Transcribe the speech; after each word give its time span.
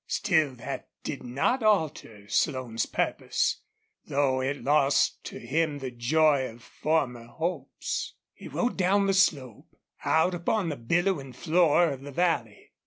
Still 0.07 0.55
that 0.55 0.87
did 1.03 1.21
not 1.21 1.61
alter 1.61 2.27
Slone's 2.27 2.87
purpose, 2.87 3.61
though 4.07 4.41
it 4.41 4.63
lost 4.63 5.23
to 5.25 5.37
him 5.37 5.77
the 5.77 5.91
joy 5.91 6.47
of 6.49 6.63
former 6.63 7.27
hopes. 7.27 8.15
He 8.33 8.47
rode 8.47 8.77
down 8.77 9.05
the 9.05 9.13
slope, 9.13 9.77
out 10.03 10.33
upon 10.33 10.69
the 10.69 10.75
billowing 10.75 11.33
floor 11.33 11.91
of 11.91 12.01
the 12.01 12.11
valley. 12.11 12.71